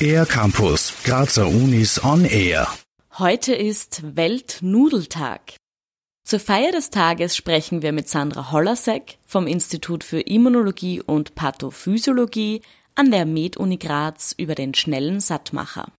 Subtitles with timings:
[0.00, 2.68] Air Campus, Grazer Unis on Air.
[3.18, 5.56] Heute ist Weltnudeltag.
[6.24, 12.62] Zur Feier des Tages sprechen wir mit Sandra Hollasek vom Institut für Immunologie und Pathophysiologie
[12.94, 15.92] an der Med-Uni Graz über den schnellen Sattmacher.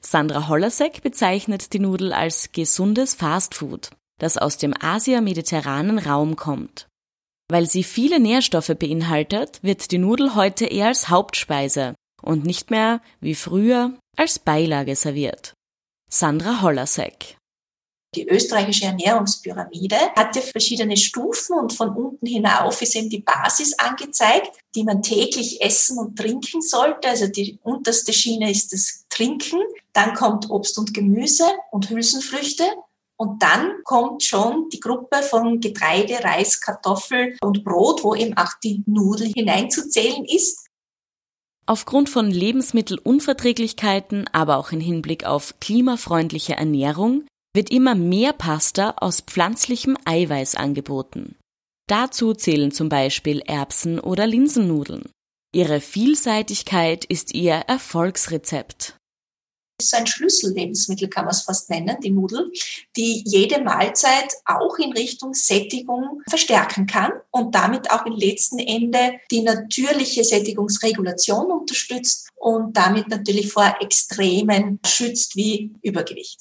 [0.00, 6.89] Sandra Hollasek bezeichnet die Nudel als gesundes Fastfood, das aus dem asia-mediterranen Raum kommt.
[7.50, 13.02] Weil sie viele Nährstoffe beinhaltet, wird die Nudel heute eher als Hauptspeise und nicht mehr,
[13.20, 15.54] wie früher, als Beilage serviert.
[16.08, 17.36] Sandra Hollasek
[18.16, 23.78] die österreichische Ernährungspyramide hat ja verschiedene Stufen und von unten hinauf ist eben die Basis
[23.78, 27.08] angezeigt, die man täglich essen und trinken sollte.
[27.08, 29.60] Also die unterste Schiene ist das Trinken,
[29.92, 32.64] dann kommt Obst und Gemüse und Hülsenfrüchte
[33.20, 38.52] und dann kommt schon die Gruppe von Getreide, Reis, Kartoffel und Brot, wo eben auch
[38.64, 40.66] die Nudel hineinzuzählen ist.
[41.66, 49.20] Aufgrund von Lebensmittelunverträglichkeiten, aber auch im Hinblick auf klimafreundliche Ernährung wird immer mehr Pasta aus
[49.20, 51.36] pflanzlichem Eiweiß angeboten.
[51.88, 55.10] Dazu zählen zum Beispiel Erbsen- oder Linsennudeln.
[55.54, 58.96] Ihre Vielseitigkeit ist ihr Erfolgsrezept.
[59.80, 62.52] Ist ein Schlüssellebensmittel, kann man es fast nennen, die Nudel,
[62.96, 69.14] die jede Mahlzeit auch in Richtung Sättigung verstärken kann und damit auch im letzten Ende
[69.30, 76.40] die natürliche Sättigungsregulation unterstützt und damit natürlich vor Extremen schützt wie Übergewicht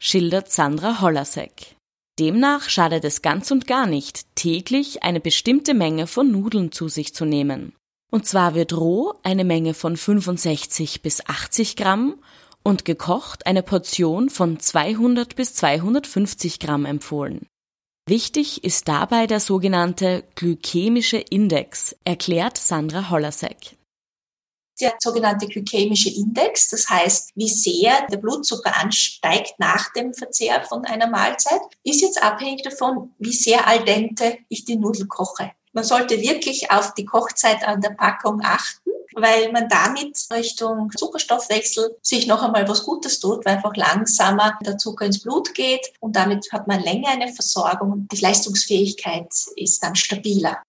[0.00, 1.76] schildert Sandra Hollasek.
[2.18, 7.14] Demnach schadet es ganz und gar nicht, täglich eine bestimmte Menge von Nudeln zu sich
[7.14, 7.74] zu nehmen.
[8.10, 12.20] Und zwar wird roh eine Menge von 65 bis 80 Gramm
[12.62, 17.46] und gekocht eine Portion von 200 bis 250 Gramm empfohlen.
[18.08, 23.76] Wichtig ist dabei der sogenannte glykämische Index, erklärt Sandra Hollasek
[24.80, 30.84] der sogenannte glykämische Index, das heißt, wie sehr der Blutzucker ansteigt nach dem Verzehr von
[30.84, 35.52] einer Mahlzeit, ist jetzt abhängig davon, wie sehr al dente ich die Nudel koche.
[35.72, 41.96] Man sollte wirklich auf die Kochzeit an der Packung achten, weil man damit Richtung Zuckerstoffwechsel
[42.02, 46.16] sich noch einmal was Gutes tut, weil einfach langsamer der Zucker ins Blut geht und
[46.16, 50.60] damit hat man länger eine Versorgung und die Leistungsfähigkeit ist dann stabiler.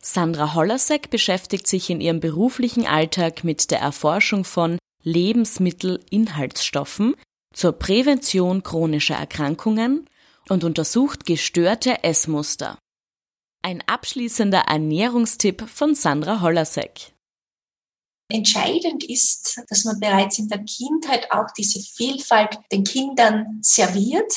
[0.00, 7.14] Sandra Hollasek beschäftigt sich in ihrem beruflichen Alltag mit der Erforschung von Lebensmittelinhaltsstoffen
[7.54, 10.08] zur Prävention chronischer Erkrankungen
[10.48, 12.78] und untersucht gestörte Essmuster.
[13.62, 17.12] Ein abschließender Ernährungstipp von Sandra Hollasek.
[18.28, 24.32] Entscheidend ist, dass man bereits in der Kindheit auch diese Vielfalt den Kindern serviert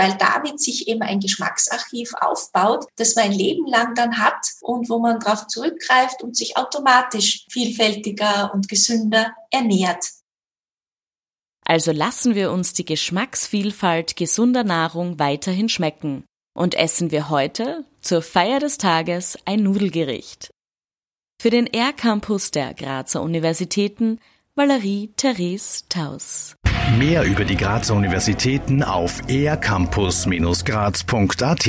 [0.00, 4.88] weil damit sich eben ein Geschmacksarchiv aufbaut, das man ein Leben lang dann hat und
[4.88, 10.04] wo man darauf zurückgreift und sich automatisch vielfältiger und gesünder ernährt.
[11.66, 16.24] Also lassen wir uns die Geschmacksvielfalt gesunder Nahrung weiterhin schmecken
[16.60, 20.50] und essen wir heute zur Feier des Tages ein Nudelgericht.
[21.40, 24.20] Für den R-Campus der Grazer Universitäten
[24.54, 26.56] Valerie Therese Taus.
[26.98, 31.66] Mehr über die Grazer Universitäten auf ercampus-graz.at